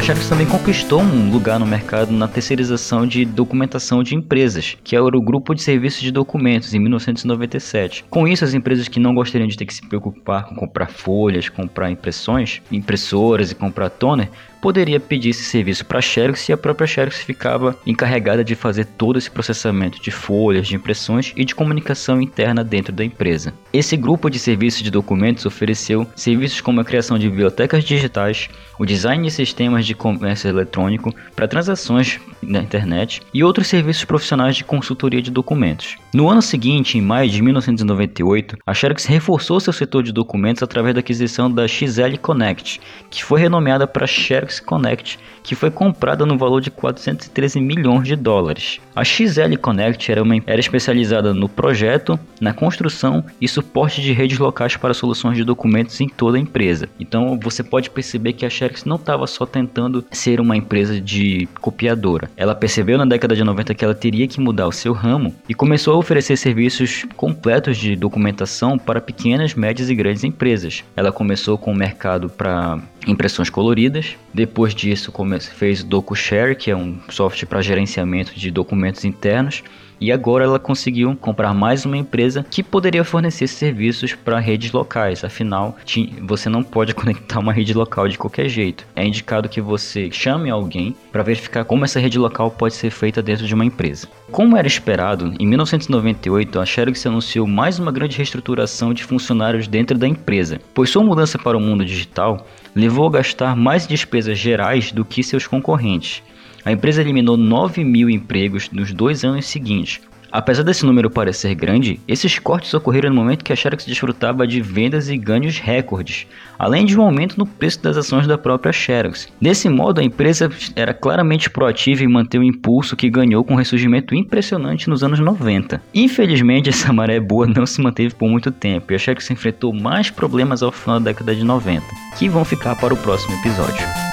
A 0.00 0.02
Xerox 0.02 0.30
também 0.30 0.46
conquistou 0.46 1.02
um 1.02 1.30
lugar 1.30 1.60
no 1.60 1.66
mercado 1.66 2.10
na 2.10 2.26
terceirização 2.26 3.06
de 3.06 3.22
documentação 3.26 4.02
de 4.02 4.14
empresas, 4.14 4.74
que 4.82 4.96
era 4.96 5.04
o 5.04 5.20
grupo 5.20 5.54
de 5.54 5.60
serviços 5.60 6.00
de 6.00 6.10
documentos 6.10 6.72
em 6.72 6.78
1997. 6.78 8.06
Com 8.08 8.26
isso, 8.26 8.42
as 8.42 8.54
empresas 8.54 8.88
que 8.88 8.98
não 8.98 9.14
gostariam 9.14 9.46
de 9.46 9.58
ter 9.58 9.66
que 9.66 9.74
se 9.74 9.86
preocupar 9.86 10.46
com 10.46 10.54
comprar 10.54 10.90
folhas, 10.90 11.50
comprar 11.50 11.90
impressões, 11.90 12.62
impressoras 12.72 13.50
e 13.50 13.54
comprar 13.54 13.90
toner, 13.90 14.30
poderia 14.60 15.00
pedir 15.00 15.30
esse 15.30 15.44
serviço 15.44 15.84
para 15.84 15.98
a 15.98 16.02
Xerox 16.02 16.48
e 16.48 16.52
a 16.52 16.56
própria 16.56 16.86
Xerox 16.86 17.18
ficava 17.18 17.76
encarregada 17.86 18.44
de 18.44 18.54
fazer 18.54 18.84
todo 18.84 19.18
esse 19.18 19.30
processamento 19.30 20.00
de 20.00 20.10
folhas, 20.10 20.68
de 20.68 20.76
impressões 20.76 21.32
e 21.36 21.44
de 21.44 21.54
comunicação 21.54 22.20
interna 22.20 22.62
dentro 22.62 22.92
da 22.92 23.04
empresa. 23.04 23.54
Esse 23.72 23.96
grupo 23.96 24.28
de 24.28 24.38
serviços 24.38 24.82
de 24.82 24.90
documentos 24.90 25.46
ofereceu 25.46 26.06
serviços 26.14 26.60
como 26.60 26.80
a 26.80 26.84
criação 26.84 27.18
de 27.18 27.28
bibliotecas 27.28 27.84
digitais, 27.84 28.48
o 28.78 28.86
design 28.86 29.24
de 29.24 29.30
sistemas 29.30 29.86
de 29.86 29.94
comércio 29.94 30.48
eletrônico 30.48 31.14
para 31.34 31.48
transações 31.48 32.20
na 32.42 32.60
internet 32.60 33.22
e 33.32 33.44
outros 33.44 33.68
serviços 33.68 34.04
profissionais 34.04 34.56
de 34.56 34.64
consultoria 34.64 35.22
de 35.22 35.30
documentos. 35.30 35.96
No 36.12 36.28
ano 36.28 36.42
seguinte, 36.42 36.98
em 36.98 37.00
maio 37.00 37.30
de 37.30 37.42
1998, 37.42 38.56
a 38.66 38.74
Xerox 38.74 39.04
reforçou 39.04 39.60
seu 39.60 39.72
setor 39.72 40.02
de 40.02 40.12
documentos 40.12 40.62
através 40.62 40.94
da 40.94 41.00
aquisição 41.00 41.50
da 41.50 41.68
XL 41.68 42.16
Connect, 42.20 42.80
que 43.08 43.24
foi 43.24 43.40
renomeada 43.40 43.86
para 43.86 44.06
Xerox 44.06 44.60
Connect, 44.60 45.18
que 45.42 45.54
foi 45.54 45.70
comprada 45.70 46.26
no 46.26 46.36
valor 46.36 46.60
de 46.60 46.70
413 46.70 47.60
milhões 47.60 48.06
de 48.06 48.16
dólares. 48.16 48.80
A 48.94 49.04
XL 49.04 49.56
Connect 49.60 50.10
era, 50.10 50.22
uma, 50.22 50.36
era 50.46 50.60
especializada 50.60 51.32
no 51.32 51.48
projeto, 51.48 52.18
na 52.40 52.52
construção 52.52 53.24
e 53.40 53.48
suporte 53.48 54.00
de 54.00 54.12
redes 54.12 54.38
locais 54.38 54.76
para 54.76 54.94
soluções 54.94 55.36
de 55.36 55.44
documentos 55.44 56.00
em 56.00 56.08
toda 56.08 56.36
a 56.36 56.40
empresa. 56.40 56.88
Então 56.98 57.38
você 57.40 57.62
pode 57.62 57.90
perceber 57.90 58.32
que 58.32 58.44
a 58.44 58.50
Xerox 58.50 58.84
não 58.84 58.96
estava 58.96 59.26
só 59.26 59.46
tentando 59.46 60.04
ser 60.10 60.40
uma 60.40 60.56
empresa 60.56 61.00
de 61.00 61.48
copiadora. 61.60 62.29
Ela 62.36 62.54
percebeu 62.54 62.96
na 62.96 63.04
década 63.04 63.34
de 63.34 63.44
90 63.44 63.74
que 63.74 63.84
ela 63.84 63.94
teria 63.94 64.26
que 64.26 64.40
mudar 64.40 64.66
o 64.66 64.72
seu 64.72 64.92
ramo 64.92 65.34
e 65.48 65.54
começou 65.54 65.94
a 65.94 65.98
oferecer 65.98 66.36
serviços 66.36 67.04
completos 67.16 67.76
de 67.76 67.96
documentação 67.96 68.78
para 68.78 69.00
pequenas, 69.00 69.54
médias 69.54 69.90
e 69.90 69.94
grandes 69.94 70.24
empresas. 70.24 70.84
Ela 70.96 71.12
começou 71.12 71.58
com 71.58 71.72
o 71.72 71.76
mercado 71.76 72.28
para 72.28 72.78
impressões 73.06 73.50
coloridas. 73.50 74.16
Depois 74.32 74.74
disso, 74.74 75.12
fez 75.56 75.82
DocuShare, 75.82 76.56
que 76.56 76.70
é 76.70 76.76
um 76.76 76.98
software 77.08 77.48
para 77.48 77.62
gerenciamento 77.62 78.34
de 78.34 78.50
documentos 78.50 79.04
internos. 79.04 79.62
E 80.00 80.10
agora 80.10 80.44
ela 80.44 80.58
conseguiu 80.58 81.14
comprar 81.14 81.52
mais 81.52 81.84
uma 81.84 81.96
empresa 81.96 82.44
que 82.50 82.62
poderia 82.62 83.04
fornecer 83.04 83.46
serviços 83.46 84.14
para 84.14 84.38
redes 84.38 84.72
locais. 84.72 85.22
Afinal, 85.24 85.76
você 86.22 86.48
não 86.48 86.62
pode 86.62 86.94
conectar 86.96 87.38
uma 87.38 87.52
rede 87.52 87.74
local 87.74 88.08
de 88.08 88.16
qualquer 88.16 88.48
jeito. 88.48 88.86
É 88.96 89.04
indicado 89.04 89.48
que 89.48 89.60
você 89.60 90.10
chame 90.10 90.48
alguém 90.48 90.96
para 91.12 91.22
verificar 91.22 91.64
como 91.64 91.84
essa 91.84 92.00
rede 92.00 92.18
local 92.18 92.50
pode 92.50 92.74
ser 92.74 92.90
feita 92.90 93.20
dentro 93.20 93.46
de 93.46 93.54
uma 93.54 93.64
empresa. 93.64 94.08
Como 94.30 94.56
era 94.56 94.66
esperado, 94.66 95.34
em 95.38 95.46
1998 95.46 96.58
a 96.58 96.64
Xerox 96.64 97.04
anunciou 97.04 97.46
mais 97.46 97.78
uma 97.78 97.92
grande 97.92 98.16
reestruturação 98.16 98.94
de 98.94 99.04
funcionários 99.04 99.68
dentro 99.68 99.98
da 99.98 100.08
empresa, 100.08 100.60
pois 100.72 100.88
sua 100.88 101.04
mudança 101.04 101.38
para 101.38 101.58
o 101.58 101.60
mundo 101.60 101.84
digital 101.84 102.46
levou 102.74 103.08
a 103.08 103.10
gastar 103.10 103.54
mais 103.56 103.86
despesas 103.86 104.38
gerais 104.38 104.92
do 104.92 105.04
que 105.04 105.22
seus 105.22 105.46
concorrentes. 105.46 106.22
A 106.64 106.72
empresa 106.72 107.00
eliminou 107.00 107.36
9 107.36 107.84
mil 107.84 108.10
empregos 108.10 108.70
nos 108.70 108.92
dois 108.92 109.24
anos 109.24 109.46
seguintes, 109.46 110.00
Apesar 110.32 110.62
desse 110.62 110.86
número 110.86 111.10
parecer 111.10 111.54
grande, 111.56 111.98
esses 112.06 112.38
cortes 112.38 112.72
ocorreram 112.72 113.10
no 113.10 113.16
momento 113.16 113.44
que 113.44 113.52
a 113.52 113.56
Xerox 113.56 113.84
desfrutava 113.84 114.46
de 114.46 114.60
vendas 114.60 115.08
e 115.08 115.16
ganhos 115.16 115.58
recordes, 115.58 116.26
além 116.56 116.84
de 116.84 116.96
um 116.96 117.02
aumento 117.02 117.36
no 117.36 117.44
preço 117.46 117.82
das 117.82 117.96
ações 117.96 118.28
da 118.28 118.38
própria 118.38 118.72
Xerox. 118.72 119.28
Desse 119.40 119.68
modo, 119.68 120.00
a 120.00 120.04
empresa 120.04 120.48
era 120.76 120.94
claramente 120.94 121.50
proativa 121.50 122.04
em 122.04 122.08
manter 122.08 122.38
o 122.38 122.44
impulso 122.44 122.96
que 122.96 123.10
ganhou 123.10 123.42
com 123.42 123.54
um 123.54 123.56
ressurgimento 123.56 124.14
impressionante 124.14 124.88
nos 124.88 125.02
anos 125.02 125.18
90. 125.18 125.82
Infelizmente, 125.92 126.68
essa 126.70 126.92
maré 126.92 127.18
boa 127.18 127.46
não 127.46 127.66
se 127.66 127.80
manteve 127.80 128.14
por 128.14 128.28
muito 128.28 128.52
tempo 128.52 128.92
e 128.92 128.94
a 128.94 128.98
Xerox 128.98 129.28
enfrentou 129.30 129.72
mais 129.72 130.10
problemas 130.10 130.62
ao 130.62 130.70
final 130.70 131.00
da 131.00 131.06
década 131.06 131.34
de 131.34 131.42
90, 131.42 131.84
que 132.16 132.28
vão 132.28 132.44
ficar 132.44 132.76
para 132.76 132.94
o 132.94 132.96
próximo 132.96 133.34
episódio. 133.40 134.09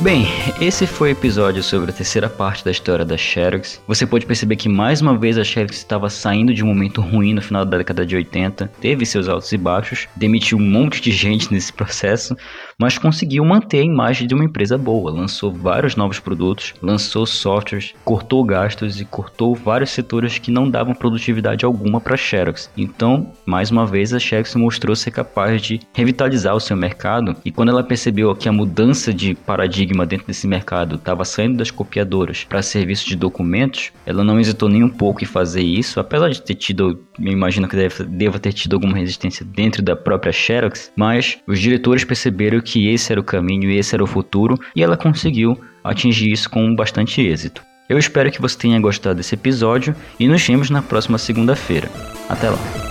Bem, 0.00 0.26
esse 0.60 0.86
foi 0.86 1.08
o 1.08 1.12
episódio 1.12 1.60
sobre 1.60 1.90
a 1.90 1.92
terceira 1.92 2.30
parte 2.30 2.64
da 2.64 2.70
história 2.70 3.04
da 3.04 3.16
Xerox. 3.16 3.82
Você 3.84 4.06
pode 4.06 4.26
perceber 4.26 4.54
que 4.54 4.68
mais 4.68 5.00
uma 5.00 5.18
vez 5.18 5.36
a 5.36 5.42
Xerox 5.42 5.76
estava 5.76 6.08
saindo 6.08 6.54
de 6.54 6.62
um 6.62 6.68
momento 6.68 7.00
ruim 7.00 7.34
no 7.34 7.42
final 7.42 7.64
da 7.64 7.78
década 7.78 8.06
de 8.06 8.14
80, 8.14 8.70
teve 8.80 9.04
seus 9.04 9.28
altos 9.28 9.50
e 9.50 9.58
baixos, 9.58 10.06
demitiu 10.14 10.56
um 10.56 10.60
monte 10.60 11.00
de 11.02 11.10
gente 11.10 11.52
nesse 11.52 11.72
processo, 11.72 12.36
mas 12.78 12.96
conseguiu 12.96 13.44
manter 13.44 13.80
a 13.80 13.84
imagem 13.84 14.28
de 14.28 14.34
uma 14.34 14.44
empresa 14.44 14.78
boa. 14.78 15.10
Lançou 15.10 15.52
vários 15.52 15.96
novos 15.96 16.20
produtos, 16.20 16.74
lançou 16.80 17.26
softwares, 17.26 17.92
cortou 18.04 18.44
gastos 18.44 19.00
e 19.00 19.04
cortou 19.04 19.52
vários 19.56 19.90
setores 19.90 20.38
que 20.38 20.52
não 20.52 20.70
davam 20.70 20.94
produtividade 20.94 21.64
alguma 21.64 22.00
para 22.00 22.14
a 22.14 22.16
Xerox. 22.16 22.70
Então, 22.76 23.32
mais 23.44 23.72
uma 23.72 23.84
vez, 23.84 24.14
a 24.14 24.20
Xerox 24.20 24.54
mostrou 24.54 24.94
ser 24.94 25.10
capaz 25.10 25.60
de 25.60 25.80
revitalizar 25.92 26.54
o 26.54 26.60
seu 26.60 26.76
mercado 26.76 27.34
e 27.44 27.50
quando 27.50 27.70
ela 27.70 27.82
percebeu 27.82 28.32
que 28.36 28.48
a 28.48 28.52
mudança 28.52 29.12
de 29.12 29.34
paradigma 29.34 29.88
dentro 30.06 30.26
desse 30.26 30.46
mercado 30.46 30.96
estava 30.96 31.24
saindo 31.24 31.58
das 31.58 31.70
copiadoras 31.70 32.44
para 32.44 32.62
serviços 32.62 33.06
de 33.06 33.16
documentos, 33.16 33.92
ela 34.04 34.24
não 34.24 34.38
hesitou 34.40 34.68
nem 34.68 34.82
um 34.82 34.88
pouco 34.88 35.22
em 35.22 35.26
fazer 35.26 35.62
isso, 35.62 36.00
apesar 36.00 36.28
de 36.30 36.42
ter 36.42 36.54
tido, 36.54 37.00
eu 37.20 37.32
imagino 37.32 37.68
que 37.68 37.76
deve, 37.76 38.04
deva 38.04 38.38
ter 38.38 38.52
tido 38.52 38.74
alguma 38.74 38.96
resistência 38.96 39.44
dentro 39.44 39.82
da 39.82 39.96
própria 39.96 40.32
Xerox, 40.32 40.92
mas 40.96 41.38
os 41.46 41.58
diretores 41.58 42.04
perceberam 42.04 42.60
que 42.60 42.88
esse 42.88 43.12
era 43.12 43.20
o 43.20 43.24
caminho, 43.24 43.70
esse 43.70 43.94
era 43.94 44.02
o 44.02 44.06
futuro, 44.06 44.58
e 44.74 44.82
ela 44.82 44.96
conseguiu 44.96 45.58
atingir 45.82 46.30
isso 46.30 46.48
com 46.50 46.74
bastante 46.74 47.20
êxito. 47.20 47.62
Eu 47.88 47.98
espero 47.98 48.30
que 48.30 48.40
você 48.40 48.56
tenha 48.58 48.78
gostado 48.78 49.16
desse 49.16 49.34
episódio 49.34 49.96
e 50.20 50.28
nos 50.28 50.46
vemos 50.46 50.68
na 50.68 50.82
próxima 50.82 51.16
segunda-feira. 51.16 51.88
Até 52.28 52.50
lá! 52.50 52.87